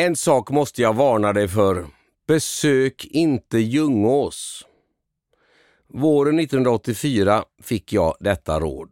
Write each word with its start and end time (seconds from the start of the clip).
En 0.00 0.16
sak 0.16 0.50
måste 0.50 0.82
jag 0.82 0.94
varna 0.94 1.32
dig 1.32 1.48
för. 1.48 1.86
Besök 2.28 3.04
inte 3.04 3.58
Ljungås. 3.58 4.66
Våren 5.88 6.38
1984 6.38 7.44
fick 7.62 7.92
jag 7.92 8.14
detta 8.20 8.60
råd. 8.60 8.88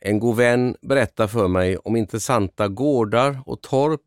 En 0.00 0.18
god 0.18 0.36
vän 0.36 0.76
berättade 0.82 1.28
för 1.28 1.48
mig 1.48 1.76
om 1.76 1.96
intressanta 1.96 2.68
gårdar 2.68 3.42
och 3.46 3.60
torp 3.60 4.00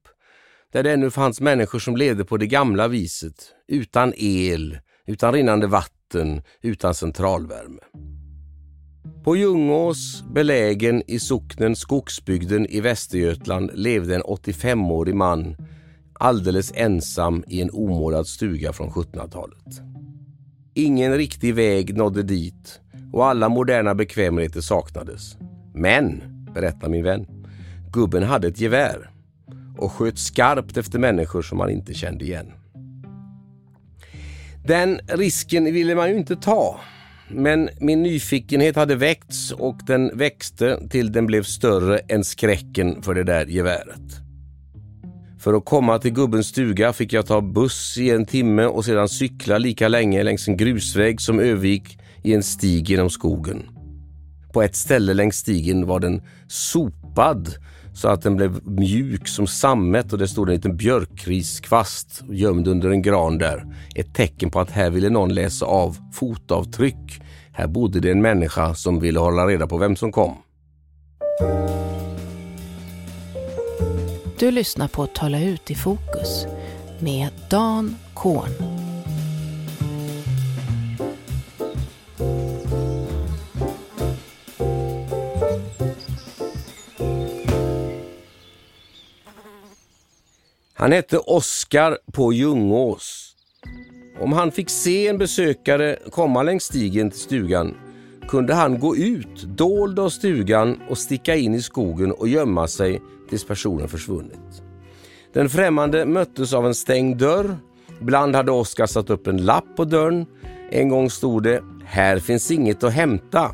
där 0.73 0.83
det 0.83 0.91
ännu 0.91 1.11
fanns 1.11 1.41
människor 1.41 1.79
som 1.79 1.97
levde 1.97 2.25
på 2.25 2.37
det 2.37 2.47
gamla 2.47 2.87
viset, 2.87 3.51
utan 3.67 4.13
el, 4.17 4.77
utan 5.07 5.33
rinnande 5.33 5.67
vatten, 5.67 6.41
utan 6.61 6.93
centralvärme. 6.93 7.81
På 9.23 9.35
Ljungås, 9.35 10.23
belägen 10.33 11.03
i 11.07 11.19
socknen 11.19 11.75
Skogsbygden 11.75 12.65
i 12.65 12.81
Västergötland, 12.81 13.71
levde 13.73 14.15
en 14.15 14.23
85-årig 14.23 15.15
man 15.15 15.55
alldeles 16.19 16.71
ensam 16.75 17.43
i 17.47 17.61
en 17.61 17.69
omålad 17.69 18.27
stuga 18.27 18.73
från 18.73 18.89
1700-talet. 18.89 19.81
Ingen 20.73 21.17
riktig 21.17 21.55
väg 21.55 21.97
nådde 21.97 22.23
dit 22.23 22.79
och 23.13 23.25
alla 23.25 23.49
moderna 23.49 23.95
bekvämligheter 23.95 24.61
saknades. 24.61 25.37
Men, 25.73 26.21
berättar 26.53 26.89
min 26.89 27.03
vän, 27.03 27.27
gubben 27.91 28.23
hade 28.23 28.47
ett 28.47 28.61
gevär 28.61 29.09
och 29.77 29.91
sköt 29.91 30.19
skarpt 30.19 30.77
efter 30.77 30.99
människor 30.99 31.41
som 31.41 31.59
han 31.59 31.69
inte 31.69 31.93
kände 31.93 32.25
igen. 32.25 32.51
Den 34.67 34.99
risken 35.07 35.65
ville 35.65 35.95
man 35.95 36.09
ju 36.09 36.17
inte 36.17 36.35
ta. 36.35 36.79
Men 37.29 37.69
min 37.79 38.03
nyfikenhet 38.03 38.75
hade 38.75 38.95
väckts 38.95 39.51
och 39.51 39.79
den 39.87 40.17
växte 40.17 40.89
till 40.89 41.11
den 41.11 41.25
blev 41.25 41.43
större 41.43 41.97
än 41.97 42.23
skräcken 42.23 43.01
för 43.01 43.13
det 43.13 43.23
där 43.23 43.45
geväret. 43.45 44.24
För 45.45 45.53
att 45.53 45.65
komma 45.65 45.99
till 45.99 46.13
gubbens 46.13 46.47
stuga 46.47 46.93
fick 46.93 47.13
jag 47.13 47.25
ta 47.25 47.41
buss 47.41 47.97
i 47.97 48.09
en 48.09 48.25
timme 48.25 48.65
och 48.65 48.85
sedan 48.85 49.09
cykla 49.09 49.57
lika 49.57 49.87
länge 49.87 50.23
längs 50.23 50.47
en 50.47 50.57
grusväg 50.57 51.21
som 51.21 51.39
övergick 51.39 51.99
i 52.23 52.33
en 52.33 52.43
stig 52.43 52.89
genom 52.89 53.09
skogen. 53.09 53.63
På 54.53 54.61
ett 54.61 54.75
ställe 54.75 55.13
längs 55.13 55.35
stigen 55.35 55.87
var 55.87 55.99
den 55.99 56.21
sopad 56.47 57.49
så 57.93 58.07
att 58.07 58.21
den 58.21 58.35
blev 58.35 58.67
mjuk 58.67 59.27
som 59.27 59.47
sammet 59.47 60.13
och 60.13 60.19
det 60.19 60.27
stod 60.27 60.49
en 60.49 60.55
liten 60.55 60.77
björkriskvast 60.77 62.23
gömd 62.29 62.67
under 62.67 62.89
en 62.89 63.01
gran 63.01 63.37
där. 63.37 63.75
Ett 63.95 64.13
tecken 64.15 64.49
på 64.49 64.59
att 64.59 64.71
här 64.71 64.89
ville 64.89 65.09
någon 65.09 65.33
läsa 65.33 65.65
av 65.65 65.97
fotavtryck. 66.13 67.21
Här 67.51 67.67
bodde 67.67 67.99
det 67.99 68.11
en 68.11 68.21
människa 68.21 68.75
som 68.75 68.99
ville 68.99 69.19
hålla 69.19 69.47
reda 69.47 69.67
på 69.67 69.77
vem 69.77 69.95
som 69.95 70.11
kom. 70.11 70.37
Du 74.39 74.51
lyssnar 74.51 74.87
på 74.87 75.07
Tala 75.07 75.41
ut 75.41 75.71
i 75.71 75.75
fokus 75.75 76.45
med 76.99 77.29
Dan 77.49 77.95
Korn. 78.13 78.49
Han 90.73 90.91
hette 90.91 91.17
Oskar 91.17 91.97
på 92.11 92.33
Ljungås. 92.33 93.35
Om 94.19 94.33
han 94.33 94.51
fick 94.51 94.69
se 94.69 95.07
en 95.07 95.17
besökare 95.17 95.99
komma 96.11 96.43
längs 96.43 96.63
stigen 96.63 97.11
till 97.11 97.19
stugan 97.19 97.77
kunde 98.27 98.53
han 98.53 98.79
gå 98.79 98.95
ut 98.95 99.43
dold 99.43 99.99
av 99.99 100.09
stugan 100.09 100.81
och 100.89 100.97
sticka 100.97 101.35
in 101.35 101.53
i 101.53 101.61
skogen 101.61 102.11
och 102.11 102.27
gömma 102.27 102.67
sig 102.67 103.01
tills 103.29 103.45
personen 103.45 103.87
försvunnit. 103.87 104.63
Den 105.33 105.49
främmande 105.49 106.05
möttes 106.05 106.53
av 106.53 106.65
en 106.65 106.75
stängd 106.75 107.17
dörr. 107.17 107.57
Ibland 108.01 108.35
hade 108.35 108.51
Oskar 108.51 108.85
satt 108.85 109.09
upp 109.09 109.27
en 109.27 109.45
lapp 109.45 109.65
på 109.75 109.85
dörren. 109.85 110.25
En 110.69 110.89
gång 110.89 111.09
stod 111.09 111.43
det 111.43 111.63
”Här 111.85 112.19
finns 112.19 112.51
inget 112.51 112.83
att 112.83 112.93
hämta”. 112.93 113.51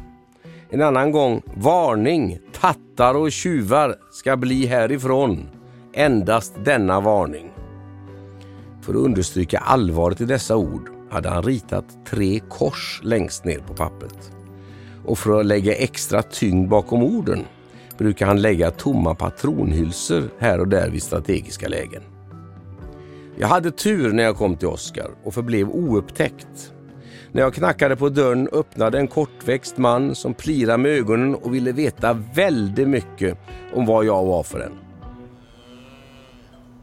En 0.69 0.81
annan 0.81 1.11
gång 1.11 1.41
”Varning! 1.55 2.39
Tattar 2.51 3.15
och 3.15 3.31
tjuvar 3.31 3.95
ska 4.11 4.37
bli 4.37 4.65
härifrån” 4.65 5.49
endast 5.93 6.53
denna 6.65 6.99
varning. 6.99 7.51
För 8.81 8.93
att 8.93 8.99
understryka 8.99 9.57
allvaret 9.57 10.21
i 10.21 10.25
dessa 10.25 10.57
ord 10.57 10.89
hade 11.09 11.29
han 11.29 11.43
ritat 11.43 11.85
tre 12.09 12.39
kors 12.49 13.01
längst 13.03 13.45
ner 13.45 13.59
på 13.59 13.73
pappret. 13.73 14.31
Och 15.05 15.17
för 15.17 15.39
att 15.39 15.45
lägga 15.45 15.75
extra 15.75 16.21
tyngd 16.21 16.69
bakom 16.69 17.03
orden 17.03 17.45
brukar 18.01 18.25
han 18.25 18.41
lägga 18.41 18.71
tomma 18.71 19.15
patronhylsor 19.15 20.29
här 20.39 20.59
och 20.59 20.67
där 20.67 20.89
vid 20.89 21.03
strategiska 21.03 21.67
lägen. 21.67 22.01
Jag 23.37 23.47
hade 23.47 23.71
tur 23.71 24.13
när 24.13 24.23
jag 24.23 24.37
kom 24.37 24.55
till 24.55 24.67
Oskar 24.67 25.09
och 25.23 25.33
förblev 25.33 25.69
oupptäckt. 25.69 26.73
När 27.31 27.41
jag 27.41 27.53
knackade 27.53 27.95
på 27.95 28.09
dörren 28.09 28.49
öppnade 28.51 28.99
en 28.99 29.07
kortväxt 29.07 29.77
man 29.77 30.15
som 30.15 30.33
plirade 30.33 30.77
med 30.77 30.91
ögonen 30.91 31.35
och 31.35 31.53
ville 31.53 31.71
veta 31.71 32.13
väldigt 32.13 32.87
mycket 32.87 33.37
om 33.73 33.85
vad 33.85 34.05
jag 34.05 34.25
var 34.25 34.43
för 34.43 34.59
en. 34.59 34.79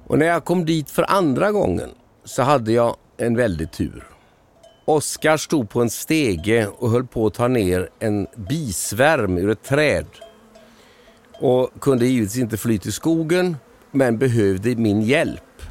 Och 0.06 0.18
när 0.18 0.26
jag 0.26 0.44
kom 0.44 0.64
dit 0.64 0.90
för 0.90 1.10
andra 1.10 1.52
gången 1.52 1.90
så 2.24 2.42
hade 2.42 2.72
jag 2.72 2.96
en 3.16 3.36
väldig 3.36 3.72
tur. 3.72 4.04
Oskar 4.84 5.36
stod 5.36 5.70
på 5.70 5.80
en 5.80 5.90
stege 5.90 6.66
och 6.78 6.90
höll 6.90 7.06
på 7.06 7.26
att 7.26 7.34
ta 7.34 7.48
ner 7.48 7.88
en 7.98 8.26
bisvärm 8.36 9.38
ur 9.38 9.50
ett 9.50 9.62
träd. 9.62 10.06
Och 11.38 11.70
kunde 11.80 12.06
givetvis 12.06 12.38
inte 12.38 12.56
fly 12.56 12.78
till 12.78 12.92
skogen 12.92 13.56
men 13.90 14.18
behövde 14.18 14.76
min 14.76 15.02
hjälp. 15.02 15.62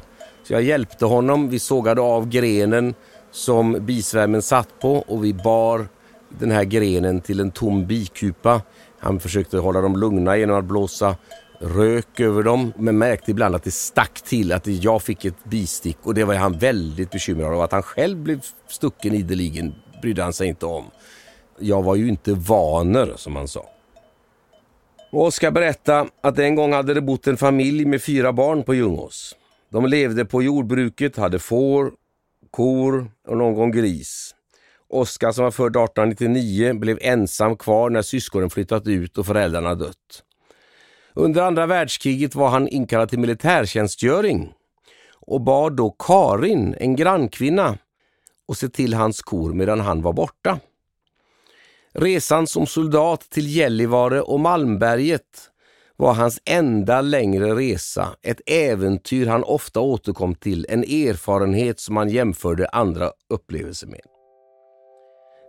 Så 0.44 0.52
jag 0.52 0.62
hjälpte 0.62 1.04
honom. 1.04 1.48
Vi 1.48 1.58
sågade 1.58 2.00
av 2.00 2.28
grenen 2.28 2.94
som 3.30 3.86
bisvärmen 3.86 4.42
satt 4.42 4.80
på 4.80 4.92
och 4.92 5.24
vi 5.24 5.34
bar 5.34 5.88
den 6.28 6.50
här 6.50 6.64
grenen 6.64 7.20
till 7.20 7.40
en 7.40 7.50
tom 7.50 7.86
bikupa. 7.86 8.62
Han 8.98 9.20
försökte 9.20 9.58
hålla 9.58 9.80
dem 9.80 9.96
lugna 9.96 10.36
genom 10.36 10.58
att 10.58 10.64
blåsa 10.64 11.16
rök 11.60 12.20
över 12.20 12.42
dem 12.42 12.72
men 12.76 12.98
märkte 12.98 13.30
ibland 13.30 13.54
att 13.54 13.64
det 13.64 13.70
stack 13.70 14.20
till, 14.20 14.52
att 14.52 14.66
jag 14.66 15.02
fick 15.02 15.24
ett 15.24 15.44
bistick 15.44 15.98
och 16.02 16.14
det 16.14 16.24
var 16.24 16.34
han 16.34 16.58
väldigt 16.58 17.10
bekymrad 17.10 17.54
av. 17.54 17.60
Att 17.60 17.72
han 17.72 17.82
själv 17.82 18.18
blev 18.18 18.40
stucken 18.68 19.14
ideligen 19.14 19.74
brydde 20.02 20.22
han 20.22 20.32
sig 20.32 20.48
inte 20.48 20.66
om. 20.66 20.84
Jag 21.58 21.82
var 21.82 21.96
ju 21.96 22.08
inte 22.08 22.32
vaner 22.32 23.12
som 23.16 23.36
han 23.36 23.48
sa. 23.48 23.66
Och 25.10 25.24
Oskar 25.24 25.50
berätta 25.50 26.08
att 26.20 26.38
en 26.38 26.54
gång 26.54 26.72
hade 26.72 26.94
det 26.94 27.00
bott 27.00 27.26
en 27.26 27.36
familj 27.36 27.84
med 27.84 28.02
fyra 28.02 28.32
barn 28.32 28.62
på 28.62 28.74
Ljungås. 28.74 29.36
De 29.70 29.86
levde 29.86 30.24
på 30.24 30.42
jordbruket, 30.42 31.16
hade 31.16 31.38
får, 31.38 31.92
kor 32.50 33.10
och 33.28 33.36
någon 33.36 33.54
gång 33.54 33.70
gris. 33.70 34.34
Oskar 34.88 35.32
som 35.32 35.44
var 35.44 35.50
född 35.50 35.76
1899 35.76 36.74
blev 36.74 36.98
ensam 37.00 37.56
kvar 37.56 37.90
när 37.90 38.02
syskonen 38.02 38.50
flyttat 38.50 38.86
ut 38.86 39.18
och 39.18 39.26
föräldrarna 39.26 39.74
dött. 39.74 40.22
Under 41.14 41.42
andra 41.42 41.66
världskriget 41.66 42.34
var 42.34 42.48
han 42.48 42.68
inkallad 42.68 43.08
till 43.08 43.18
militärtjänstgöring 43.18 44.52
och 45.12 45.40
bad 45.40 45.76
då 45.76 45.90
Karin, 45.90 46.74
en 46.78 46.96
grannkvinna, 46.96 47.78
att 48.48 48.58
se 48.58 48.68
till 48.68 48.94
hans 48.94 49.22
kor 49.22 49.52
medan 49.52 49.80
han 49.80 50.02
var 50.02 50.12
borta. 50.12 50.58
Resan 52.00 52.46
som 52.46 52.66
soldat 52.66 53.20
till 53.20 53.56
Gällivare 53.56 54.22
och 54.22 54.40
Malmberget 54.40 55.22
var 55.96 56.12
hans 56.12 56.40
enda 56.44 57.00
längre 57.00 57.54
resa, 57.54 58.08
ett 58.22 58.40
äventyr 58.46 59.26
han 59.26 59.44
ofta 59.44 59.80
återkom 59.80 60.34
till, 60.34 60.66
en 60.68 60.82
erfarenhet 60.82 61.80
som 61.80 61.96
han 61.96 62.08
jämförde 62.08 62.68
andra 62.68 63.10
upplevelser 63.30 63.86
med. 63.86 64.00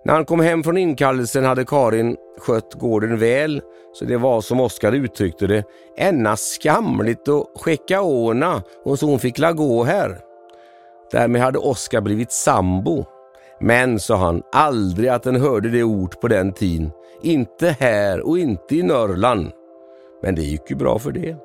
När 0.06 0.14
han 0.14 0.26
kom 0.26 0.40
hem 0.40 0.64
från 0.64 0.78
inkallelsen 0.78 1.46
hade 1.46 1.66
Karin 1.66 2.18
skött 2.40 2.74
gården 2.74 3.20
väl, 3.20 3.62
så 3.94 4.06
det 4.06 4.18
var 4.18 4.42
som 4.42 4.60
Oskar 4.60 4.92
uttryckte 4.92 5.48
det, 5.48 5.64
änna 5.98 6.38
skamligt 6.38 7.28
att 7.28 7.46
skicka 7.56 8.02
åna 8.02 8.64
och 8.86 9.00
så 9.00 9.06
hon 9.06 9.20
fick 9.20 9.38
la 9.38 9.52
gå 9.52 9.84
här. 9.84 10.20
Därmed 11.12 11.42
hade 11.42 11.60
Oskar 11.60 12.02
blivit 12.02 12.32
sambo. 12.32 13.06
Men, 13.60 14.00
sa 14.00 14.16
han, 14.16 14.44
aldrig 14.52 15.10
att 15.10 15.24
den 15.24 15.36
hörde 15.36 15.70
det 15.70 15.84
ord 15.84 16.20
på 16.22 16.28
den 16.28 16.54
tiden. 16.54 16.92
Inte 17.22 17.76
här 17.80 18.28
och 18.28 18.40
inte 18.40 18.76
i 18.76 18.84
Norrland. 18.84 19.52
Men 20.22 20.36
det 20.36 20.42
gick 20.42 20.70
ju 20.70 20.76
bra 20.76 21.00
för 21.00 21.12
det. 21.12 21.36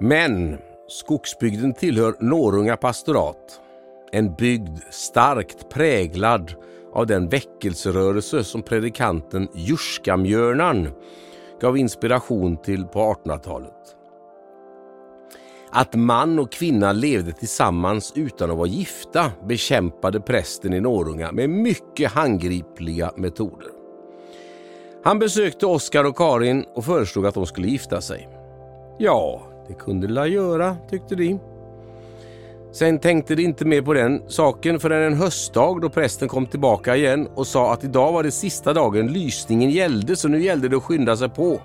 Men 0.00 0.58
skogsbygden 0.88 1.74
tillhör 1.74 2.14
Norunga 2.20 2.76
pastorat. 2.76 3.60
En 4.12 4.34
bygd 4.34 4.78
starkt 4.90 5.68
präglad 5.68 6.54
av 6.92 7.06
den 7.06 7.28
väckelserörelse 7.28 8.44
som 8.44 8.62
predikanten 8.62 9.48
Jurskamjörnan 9.54 10.88
gav 11.60 11.76
inspiration 11.76 12.56
till 12.56 12.86
på 12.86 12.98
1800-talet. 13.00 13.96
Att 15.76 15.94
man 15.94 16.38
och 16.38 16.52
kvinna 16.52 16.92
levde 16.92 17.32
tillsammans 17.32 18.12
utan 18.16 18.50
att 18.50 18.56
vara 18.56 18.68
gifta 18.68 19.32
bekämpade 19.48 20.20
prästen 20.20 20.72
i 20.72 20.80
Norunga 20.80 21.32
med 21.32 21.50
mycket 21.50 22.10
handgripliga 22.10 23.12
metoder. 23.16 23.68
Han 25.04 25.18
besökte 25.18 25.66
Oskar 25.66 26.04
och 26.04 26.16
Karin 26.16 26.64
och 26.74 26.84
föreslog 26.84 27.26
att 27.26 27.34
de 27.34 27.46
skulle 27.46 27.68
gifta 27.68 28.00
sig. 28.00 28.28
Ja, 28.98 29.42
det 29.68 29.74
kunde 29.74 30.06
de 30.06 30.28
göra, 30.28 30.76
tyckte 30.90 31.14
de. 31.14 31.38
Sen 32.72 32.98
tänkte 32.98 33.34
de 33.34 33.42
inte 33.42 33.64
mer 33.64 33.82
på 33.82 33.94
den 33.94 34.22
saken 34.28 34.80
förrän 34.80 35.12
en 35.12 35.18
höstdag 35.18 35.80
då 35.80 35.90
prästen 35.90 36.28
kom 36.28 36.46
tillbaka 36.46 36.96
igen 36.96 37.28
och 37.34 37.46
sa 37.46 37.72
att 37.72 37.84
idag 37.84 38.12
var 38.12 38.22
det 38.22 38.30
sista 38.30 38.72
dagen 38.72 39.12
lysningen 39.12 39.70
gällde 39.70 40.16
så 40.16 40.28
nu 40.28 40.42
gällde 40.42 40.68
det 40.68 40.76
att 40.76 40.82
skynda 40.82 41.16
sig 41.16 41.28
på. 41.28 41.60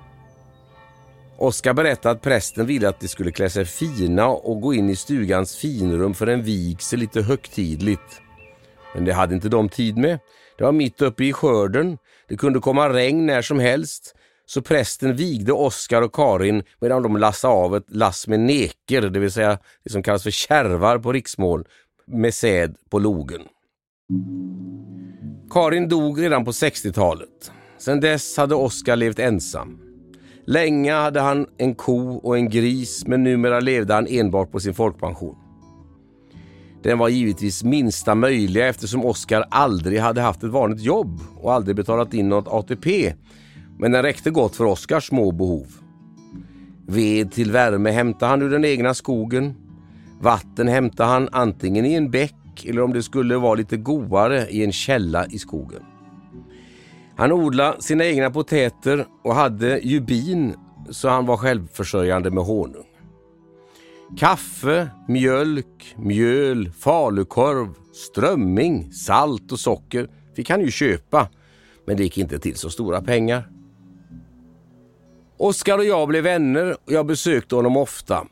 Oskar 1.41 1.73
berättade 1.73 2.15
att 2.15 2.21
prästen 2.21 2.65
ville 2.65 2.89
att 2.89 2.99
de 2.99 3.07
skulle 3.07 3.31
klä 3.31 3.49
sig 3.49 3.65
fina 3.65 4.27
och 4.27 4.61
gå 4.61 4.73
in 4.73 4.89
i 4.89 4.95
stugans 4.95 5.55
finrum 5.55 6.13
för 6.13 6.27
en 6.27 6.43
vigsel 6.43 6.99
lite 6.99 7.21
högtidligt. 7.21 8.21
Men 8.93 9.05
det 9.05 9.13
hade 9.13 9.35
inte 9.35 9.49
de 9.49 9.69
tid 9.69 9.97
med. 9.97 10.19
Det 10.57 10.63
var 10.63 10.71
mitt 10.71 11.01
uppe 11.01 11.23
i 11.23 11.33
skörden. 11.33 11.97
Det 12.27 12.37
kunde 12.37 12.59
komma 12.59 12.89
regn 12.89 13.25
när 13.25 13.41
som 13.41 13.59
helst. 13.59 14.15
Så 14.45 14.61
prästen 14.61 15.15
vigde 15.15 15.53
Oskar 15.53 16.01
och 16.01 16.15
Karin 16.15 16.63
medan 16.79 17.03
de 17.03 17.17
lassade 17.17 17.53
av 17.53 17.75
ett 17.75 17.85
lass 17.87 18.27
med 18.27 18.39
neker, 18.39 19.01
det 19.01 19.19
vill 19.19 19.31
säga 19.31 19.57
det 19.83 19.89
som 19.89 20.03
kallas 20.03 20.23
för 20.23 20.31
kärvar 20.31 20.97
på 20.97 21.13
riksmål, 21.13 21.67
med 22.07 22.33
säd 22.33 22.75
på 22.89 22.99
logen. 22.99 23.41
Karin 25.49 25.89
dog 25.89 26.21
redan 26.21 26.45
på 26.45 26.51
60-talet. 26.51 27.51
Sedan 27.77 27.99
dess 27.99 28.37
hade 28.37 28.55
Oskar 28.55 28.95
levt 28.95 29.19
ensam. 29.19 29.88
Länge 30.49 30.93
hade 30.93 31.19
han 31.19 31.45
en 31.57 31.75
ko 31.75 32.15
och 32.15 32.37
en 32.37 32.49
gris 32.49 33.07
men 33.07 33.23
numera 33.23 33.59
levde 33.59 33.93
han 33.93 34.07
enbart 34.09 34.51
på 34.51 34.59
sin 34.59 34.73
folkpension. 34.73 35.35
Den 36.83 36.97
var 36.97 37.09
givetvis 37.09 37.63
minsta 37.63 38.15
möjliga 38.15 38.67
eftersom 38.67 39.05
Oskar 39.05 39.45
aldrig 39.51 39.99
hade 39.99 40.21
haft 40.21 40.43
ett 40.43 40.49
vanligt 40.49 40.81
jobb 40.81 41.19
och 41.41 41.53
aldrig 41.53 41.75
betalat 41.75 42.13
in 42.13 42.29
något 42.29 42.47
ATP. 42.47 43.13
Men 43.79 43.91
den 43.91 44.03
räckte 44.03 44.29
gott 44.29 44.55
för 44.55 44.65
Oskars 44.65 45.07
små 45.07 45.31
behov. 45.31 45.67
Ved 46.87 47.31
till 47.31 47.51
värme 47.51 47.91
hämtade 47.91 48.29
han 48.29 48.41
ur 48.41 48.49
den 48.49 48.65
egna 48.65 48.93
skogen. 48.93 49.53
Vatten 50.21 50.67
hämtade 50.67 51.09
han 51.09 51.29
antingen 51.31 51.85
i 51.85 51.93
en 51.93 52.11
bäck 52.11 52.65
eller 52.65 52.81
om 52.81 52.93
det 52.93 53.03
skulle 53.03 53.37
vara 53.37 53.55
lite 53.55 53.77
godare 53.77 54.47
i 54.49 54.63
en 54.63 54.71
källa 54.71 55.25
i 55.25 55.39
skogen. 55.39 55.81
Han 57.19 57.31
odlade 57.31 57.81
sina 57.81 58.05
egna 58.05 58.31
potäter 58.31 59.05
och 59.23 59.35
hade 59.35 59.79
ju 59.79 59.99
bin 59.99 60.55
så 60.89 61.09
han 61.09 61.25
var 61.25 61.37
självförsörjande 61.37 62.31
med 62.31 62.43
honung. 62.43 62.85
Kaffe, 64.17 64.89
mjölk, 65.07 65.95
mjöl, 65.97 66.71
falukorv, 66.71 67.73
strömming, 67.93 68.91
salt 68.93 69.51
och 69.51 69.59
socker 69.59 70.09
fick 70.35 70.49
han 70.49 70.61
ju 70.61 70.71
köpa, 70.71 71.29
men 71.85 71.97
det 71.97 72.03
gick 72.03 72.17
inte 72.17 72.39
till 72.39 72.55
så 72.55 72.69
stora 72.69 73.01
pengar. 73.01 73.49
Oskar 75.37 75.77
och 75.77 75.85
jag 75.85 76.07
blev 76.07 76.23
vänner 76.23 76.77
och 76.85 76.91
jag 76.91 77.05
besökte 77.05 77.55
honom 77.55 77.77
ofta. 77.77 78.27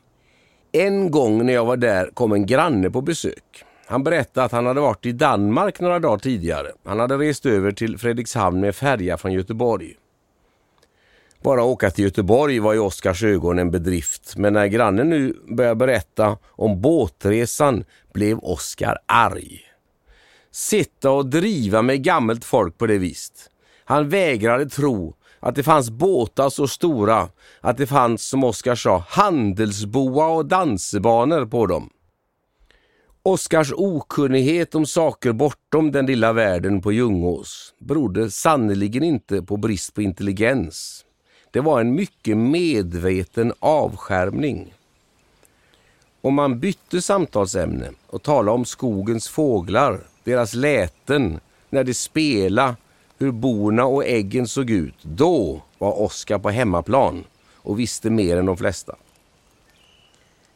En 0.72 1.10
gång 1.10 1.46
när 1.46 1.52
jag 1.52 1.64
var 1.64 1.76
där 1.76 2.10
kom 2.14 2.32
en 2.32 2.46
granne 2.46 2.90
på 2.90 3.00
besök. 3.00 3.64
Han 3.90 4.04
berättade 4.04 4.44
att 4.44 4.52
han 4.52 4.66
hade 4.66 4.80
varit 4.80 5.06
i 5.06 5.12
Danmark 5.12 5.80
några 5.80 5.98
dagar 5.98 6.18
tidigare. 6.18 6.72
Han 6.84 7.00
hade 7.00 7.18
rest 7.18 7.46
över 7.46 7.72
till 7.72 7.98
Fredrikshamn 7.98 8.60
med 8.60 8.74
färja 8.74 9.16
från 9.16 9.32
Göteborg. 9.32 9.94
Bara 11.42 11.64
åka 11.64 11.90
till 11.90 12.04
Göteborg 12.04 12.58
var 12.58 12.74
i 12.74 12.78
Oskars 12.78 13.22
ögon 13.22 13.58
en 13.58 13.70
bedrift, 13.70 14.36
men 14.36 14.52
när 14.52 14.66
grannen 14.66 15.10
nu 15.10 15.34
började 15.56 15.74
berätta 15.74 16.38
om 16.46 16.80
båtresan 16.80 17.84
blev 18.12 18.38
Oskar 18.38 18.98
arg. 19.06 19.60
Sitta 20.50 21.10
och 21.10 21.26
driva 21.26 21.82
med 21.82 22.04
gammalt 22.04 22.44
folk 22.44 22.78
på 22.78 22.86
det 22.86 22.98
viset. 22.98 23.50
Han 23.84 24.08
vägrade 24.08 24.68
tro 24.68 25.14
att 25.40 25.54
det 25.54 25.62
fanns 25.62 25.90
båtar 25.90 26.50
så 26.50 26.68
stora 26.68 27.28
att 27.60 27.76
det 27.76 27.86
fanns, 27.86 28.22
som 28.22 28.44
Oskar 28.44 28.74
sa, 28.74 29.04
handelsboa 29.08 30.26
och 30.26 30.46
dansebanor 30.46 31.46
på 31.46 31.66
dem. 31.66 31.90
Oskars 33.22 33.72
okunnighet 33.72 34.74
om 34.74 34.86
saker 34.86 35.32
bortom 35.32 35.92
den 35.92 36.06
lilla 36.06 36.32
världen 36.32 36.82
på 36.82 36.92
Ljungås 36.92 37.74
berodde 37.78 38.30
sannerligen 38.30 39.02
inte 39.02 39.42
på 39.42 39.56
brist 39.56 39.94
på 39.94 40.02
intelligens. 40.02 41.04
Det 41.50 41.60
var 41.60 41.80
en 41.80 41.94
mycket 41.94 42.36
medveten 42.36 43.52
avskärmning. 43.58 44.74
Om 46.20 46.34
man 46.34 46.60
bytte 46.60 47.02
samtalsämne 47.02 47.90
och 48.06 48.22
talade 48.22 48.54
om 48.54 48.64
skogens 48.64 49.28
fåglar, 49.28 50.00
deras 50.24 50.54
läten, 50.54 51.40
när 51.70 51.84
de 51.84 51.94
spelade, 51.94 52.76
hur 53.18 53.30
borna 53.30 53.84
och 53.84 54.06
äggen 54.06 54.48
såg 54.48 54.70
ut, 54.70 54.94
då 55.02 55.62
var 55.78 56.00
Oskar 56.00 56.38
på 56.38 56.50
hemmaplan 56.50 57.24
och 57.54 57.78
visste 57.78 58.10
mer 58.10 58.36
än 58.36 58.46
de 58.46 58.56
flesta. 58.56 58.96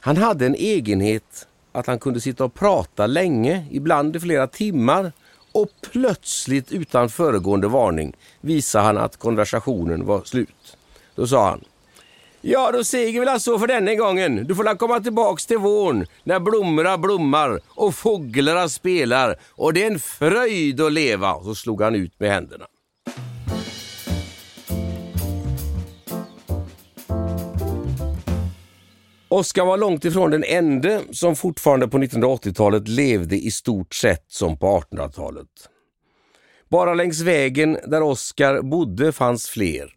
Han 0.01 0.17
hade 0.17 0.47
en 0.47 0.55
egenhet 0.55 1.47
att 1.73 1.87
han 1.87 1.99
kunde 1.99 2.21
sitta 2.21 2.45
och 2.45 2.55
prata 2.55 3.07
länge, 3.07 3.67
ibland 3.71 4.17
i 4.17 4.21
flera 4.21 4.47
timmar 4.47 5.13
och 5.53 5.69
plötsligt 5.93 6.73
utan 6.73 7.09
föregående 7.09 7.69
varning 7.69 8.17
visade 8.41 8.85
han 8.85 8.99
att 8.99 9.17
konversationen 9.17 10.07
var 10.07 10.23
slut. 10.25 10.77
Då 11.15 11.27
sa 11.27 11.49
han 11.49 11.65
Ja, 12.45 12.73
då 12.73 12.85
säger 12.85 13.21
vi 13.21 13.27
alltså 13.27 13.59
för 13.59 13.67
denna 13.67 13.95
gången. 13.95 14.45
Du 14.47 14.55
får 14.55 14.77
komma 14.77 15.01
tillbaks 15.01 15.47
till 15.47 15.59
våren 15.59 16.07
när 16.25 16.41
blommorna 16.41 16.99
blommar 16.99 17.61
och 17.69 17.95
fåglarna 17.95 18.69
spelar 18.69 19.37
och 19.51 19.73
det 19.73 19.83
är 19.83 19.91
en 19.91 19.99
fröjd 19.99 20.81
att 20.81 20.93
leva. 20.93 21.33
Och 21.33 21.45
så 21.45 21.55
slog 21.55 21.83
han 21.83 21.95
ut 21.95 22.21
med 22.21 22.31
händerna. 22.31 22.65
Oskar 29.33 29.65
var 29.65 29.79
långt 29.79 30.05
ifrån 30.05 30.31
den 30.31 30.45
enda 30.45 31.01
som 31.11 31.37
fortfarande 31.37 31.89
på 31.89 31.99
1980-talet 31.99 32.89
levde 32.89 33.37
i 33.37 33.51
stort 33.51 33.95
sett 33.95 34.25
som 34.29 34.59
på 34.59 34.67
1800-talet. 34.67 35.49
Bara 36.71 36.95
längs 36.95 37.21
vägen 37.21 37.79
där 37.87 38.03
Oskar 38.03 38.63
bodde 38.63 39.13
fanns 39.13 39.49
fler. 39.49 39.95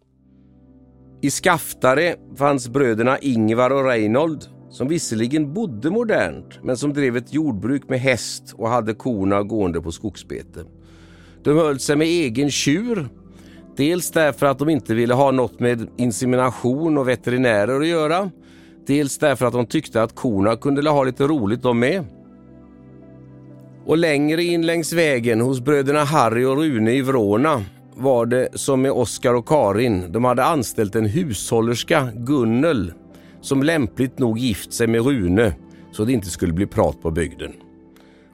I 1.22 1.32
Skaftare 1.32 2.16
fanns 2.38 2.70
bröderna 2.70 3.18
Ingvar 3.20 3.70
och 3.70 3.86
Reinhold 3.86 4.44
som 4.70 4.88
visserligen 4.88 5.54
bodde 5.54 5.90
modernt 5.90 6.64
men 6.64 6.78
som 6.78 6.94
drev 6.94 7.18
ett 7.18 7.34
jordbruk 7.34 7.90
med 7.90 8.00
häst 8.00 8.54
och 8.58 8.70
hade 8.70 8.94
korna 8.94 9.44
gående 9.44 9.82
på 9.82 9.92
skogsbete. 9.92 10.66
De 11.44 11.58
höll 11.58 11.80
sig 11.80 11.96
med 11.96 12.08
egen 12.08 12.52
tjur, 12.52 13.10
dels 13.78 14.12
därför 14.12 14.46
att 14.46 14.60
de 14.60 14.70
inte 14.70 14.96
ville 14.96 15.14
ha 15.14 15.32
något 15.32 15.60
med 15.60 15.88
insemination 15.98 16.98
och 16.98 17.08
veterinärer 17.08 17.80
att 17.80 17.88
göra 17.88 18.32
Dels 18.88 19.18
därför 19.18 19.46
att 19.46 19.54
de 19.54 19.66
tyckte 19.66 20.04
att 20.04 20.16
korna 20.16 20.56
kunde 20.56 20.90
ha 20.90 21.04
lite 21.04 21.24
roligt 21.24 21.62
de 21.62 21.80
med. 21.80 22.04
Och 23.86 23.98
längre 23.98 24.44
in 24.44 24.66
längs 24.66 24.94
vägen 24.94 25.42
hos 25.42 25.62
bröderna 25.62 26.04
Harry 26.04 26.46
och 26.46 26.58
Rune 26.58 26.92
i 26.92 27.02
Vråna 27.02 27.64
var 27.96 28.26
det 28.26 28.50
som 28.54 28.82
med 28.82 28.92
Oskar 28.92 29.34
och 29.34 29.48
Karin. 29.48 30.12
De 30.12 30.26
hade 30.26 30.44
anställt 30.44 30.96
en 30.96 31.06
hushållerska, 31.06 32.10
Gunnel, 32.16 32.94
som 33.42 33.64
lämpligt 33.64 34.20
nog 34.20 34.38
gift 34.38 34.74
sig 34.74 34.88
med 34.88 35.06
Rune 35.06 35.56
så 35.92 36.06
det 36.06 36.14
inte 36.14 36.30
skulle 36.30 36.54
bli 36.54 36.66
prat 36.66 37.02
på 37.02 37.12
bygden. 37.12 37.54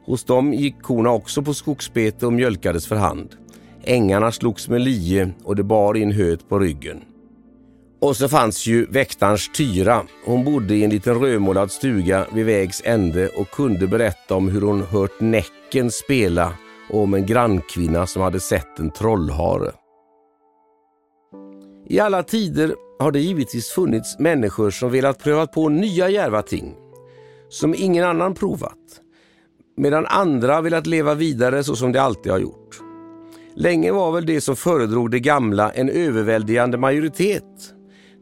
Hos 0.06 0.24
dem 0.24 0.54
gick 0.54 0.82
korna 0.82 1.12
också 1.12 1.42
på 1.42 1.54
skogsbete 1.54 2.26
och 2.26 2.34
mjölkades 2.34 2.88
för 2.88 2.96
hand. 2.96 3.36
Ängarna 3.84 4.32
slogs 4.32 4.70
med 4.70 4.82
lie 4.82 5.34
och 5.44 5.56
det 5.56 5.64
bar 5.64 5.98
in 5.98 6.12
höet 6.12 6.50
på 6.50 6.60
ryggen. 6.60 7.02
Och 8.02 8.18
så 8.18 8.30
fanns 8.30 8.68
ju 8.68 8.86
väktarens 8.86 9.50
Tyra. 9.50 10.04
Hon 10.26 10.46
bodde 10.46 10.76
i 10.76 10.84
en 10.84 10.90
liten 10.90 11.20
rödmålad 11.20 11.72
stuga 11.72 12.28
vid 12.34 12.46
vägs 12.46 12.82
ände 12.86 13.30
och 13.30 13.50
kunde 13.50 13.88
berätta 13.88 14.36
om 14.36 14.50
hur 14.50 14.62
hon 14.62 14.82
hört 14.82 15.20
Näcken 15.20 15.92
spela 15.92 16.54
och 16.90 17.04
om 17.04 17.14
en 17.14 17.26
grannkvinna 17.26 18.08
som 18.08 18.22
hade 18.22 18.40
sett 18.40 18.80
en 18.80 18.92
trollhare. 18.92 19.72
I 21.90 22.00
alla 22.00 22.24
tider 22.24 22.76
har 23.00 23.12
det 23.12 23.20
givetvis 23.20 23.70
funnits 23.70 24.20
människor 24.20 24.72
som 24.72 24.92
velat 24.92 25.24
pröva 25.24 25.48
på 25.48 25.70
nya 25.70 26.10
djärva 26.10 26.42
ting 26.42 26.76
som 27.50 27.76
ingen 27.78 28.06
annan 28.06 28.34
provat 28.34 28.78
medan 29.78 30.06
andra 30.06 30.62
velat 30.62 30.88
leva 30.88 31.16
vidare 31.16 31.64
så 31.64 31.76
som 31.76 31.92
de 31.92 32.00
alltid 32.00 32.32
har 32.32 32.40
gjort. 32.40 32.80
Länge 33.56 33.92
var 33.92 34.12
väl 34.12 34.26
det 34.26 34.42
som 34.42 34.56
föredrog 34.56 35.12
det 35.12 35.20
gamla 35.20 35.72
en 35.72 35.90
överväldigande 35.90 36.78
majoritet 36.78 37.74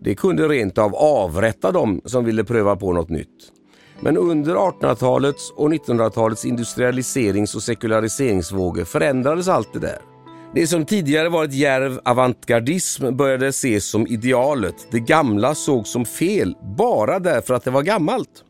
det 0.02 0.16
kunde 0.16 0.48
rent 0.48 0.78
av 0.78 0.96
avrätta 0.96 1.72
dem 1.72 2.02
som 2.06 2.26
ville 2.26 2.44
pröva 2.44 2.76
på 2.76 2.94
något 2.94 3.10
nytt. 3.10 3.52
Men 4.00 4.18
under 4.18 4.56
1800-talets 4.56 5.52
och 5.56 5.70
1900-talets 5.70 6.46
industrialiserings 6.46 7.56
och 7.56 7.64
sekulariseringsvågor 7.64 8.84
förändrades 8.84 9.48
allt 9.48 9.74
det 9.74 9.80
där. 9.80 9.98
Det 10.54 10.68
som 10.68 10.86
tidigare 10.86 11.30
varit 11.30 11.54
djärv 11.54 12.00
avantgardism 12.06 13.18
började 13.18 13.48
ses 13.48 13.90
som 13.90 14.08
idealet. 14.08 14.88
Det 14.92 15.00
gamla 15.00 15.56
sågs 15.56 15.92
som 15.92 16.06
fel 16.06 16.56
bara 16.78 17.20
därför 17.20 17.54
att 17.54 17.64
det 17.64 17.72
var 17.72 17.82
gammalt. 17.82 18.44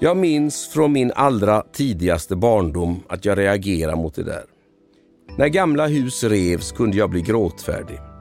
Jag 0.00 0.16
minns 0.16 0.68
från 0.68 0.92
min 0.92 1.12
allra 1.14 1.62
tidigaste 1.72 2.36
barndom 2.36 3.02
att 3.08 3.24
jag 3.24 3.38
reagerade 3.38 3.96
mot 3.96 4.14
det 4.14 4.22
där. 4.22 4.44
När 5.38 5.48
gamla 5.48 5.86
hus 5.86 6.24
revs 6.24 6.72
kunde 6.72 6.96
jag 6.96 7.10
bli 7.10 7.20
gråtfärdig. 7.20 8.11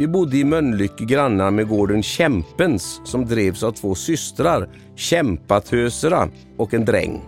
Vi 0.00 0.06
bodde 0.06 0.36
i 0.36 0.44
Mölnlycke 0.44 1.04
grannar 1.04 1.50
med 1.50 1.68
gården 1.68 2.02
Kämpens 2.02 3.00
som 3.04 3.26
drevs 3.26 3.62
av 3.62 3.72
två 3.72 3.94
systrar, 3.94 4.68
Kämpatösera 4.96 6.28
och 6.56 6.74
en 6.74 6.84
dräng. 6.84 7.22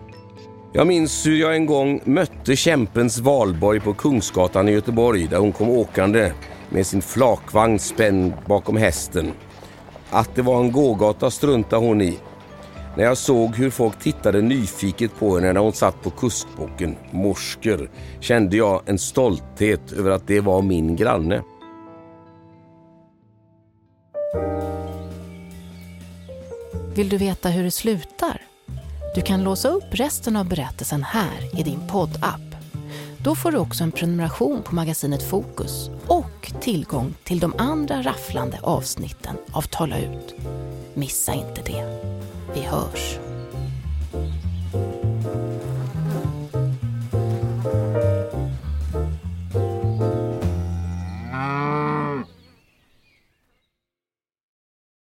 Jag 0.73 0.87
minns 0.87 1.27
hur 1.27 1.37
jag 1.37 1.57
en 1.57 1.67
gång 1.67 2.01
mötte 2.05 2.57
kämpens 2.57 3.19
valborg 3.19 3.81
på 3.81 3.95
Kungsgatan 3.95 4.69
i 4.69 4.73
Göteborg 4.73 5.27
där 5.27 5.39
hon 5.39 5.53
kom 5.53 5.71
åkande 5.71 6.33
med 6.69 6.87
sin 6.87 7.03
flakvagn 7.03 7.79
spänd 7.79 8.33
bakom 8.47 8.77
hästen. 8.77 9.33
Att 10.11 10.35
det 10.35 10.43
var 10.43 10.61
en 10.61 10.73
gågata 10.73 11.31
struntade 11.31 11.87
hon 11.87 12.01
i. 12.01 12.19
När 12.97 13.05
jag 13.05 13.17
såg 13.17 13.55
hur 13.57 13.71
folk 13.71 13.99
tittade 13.99 14.43
nyfiket 14.43 15.19
på 15.19 15.35
henne 15.35 15.53
när 15.53 15.61
hon 15.61 15.73
satt 15.73 16.03
på 16.03 16.11
kustbocken, 16.11 16.97
morsker, 17.11 17.91
kände 18.21 18.57
jag 18.57 18.83
en 18.87 18.99
stolthet 18.99 19.93
över 19.93 20.11
att 20.11 20.27
det 20.27 20.41
var 20.41 20.63
min 20.63 20.97
granne. 20.97 21.43
Vill 26.95 27.09
du 27.09 27.17
veta 27.17 27.49
hur 27.49 27.65
det 27.65 27.71
slutar? 27.71 28.43
Du 29.15 29.23
kan 29.23 29.45
låsa 29.45 29.69
upp 29.69 29.85
resten 29.91 30.37
av 30.37 30.49
berättelsen 30.49 31.03
här 31.03 31.61
i 31.61 31.63
din 31.63 31.89
poddapp. 31.89 32.41
Då 33.19 33.35
får 33.35 33.53
du 33.53 33.59
också 33.59 33.85
en 33.85 33.93
prenumeration 33.93 34.63
på 34.63 34.75
magasinet 34.75 35.23
Fokus 35.23 35.91
och 36.07 36.53
tillgång 36.61 37.15
till 37.25 37.39
de 37.39 37.55
andra 37.59 38.03
rafflande 38.03 38.59
avsnitten 38.63 39.37
av 39.53 39.63
Tala 39.63 39.99
ut. 39.99 40.35
Missa 40.95 41.35
inte 41.35 41.63
det. 41.63 42.01
Vi 42.55 42.61
hörs. 42.61 43.32